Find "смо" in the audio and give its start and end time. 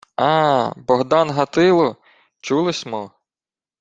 2.79-3.03